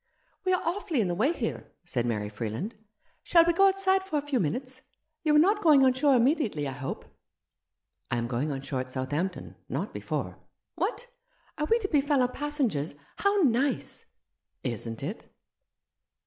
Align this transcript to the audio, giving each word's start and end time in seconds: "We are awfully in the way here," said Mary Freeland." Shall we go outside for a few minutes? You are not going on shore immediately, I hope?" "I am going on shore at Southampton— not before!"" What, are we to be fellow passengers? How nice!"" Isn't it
"We 0.45 0.53
are 0.53 0.63
awfully 0.63 0.99
in 0.99 1.09
the 1.09 1.13
way 1.13 1.31
here," 1.31 1.69
said 1.83 2.07
Mary 2.07 2.27
Freeland." 2.27 2.73
Shall 3.21 3.45
we 3.45 3.53
go 3.53 3.67
outside 3.67 4.01
for 4.01 4.17
a 4.17 4.21
few 4.25 4.39
minutes? 4.39 4.81
You 5.21 5.35
are 5.35 5.37
not 5.37 5.61
going 5.61 5.85
on 5.85 5.93
shore 5.93 6.15
immediately, 6.15 6.67
I 6.67 6.71
hope?" 6.71 7.05
"I 8.09 8.17
am 8.17 8.25
going 8.27 8.51
on 8.51 8.63
shore 8.63 8.79
at 8.79 8.91
Southampton— 8.91 9.57
not 9.79 9.93
before!"" 9.93 10.39
What, 10.81 11.05
are 11.59 11.67
we 11.69 11.77
to 11.77 11.87
be 11.87 12.01
fellow 12.01 12.27
passengers? 12.27 12.95
How 13.17 13.43
nice!"" 13.43 14.05
Isn't 14.63 15.03
it 15.03 15.31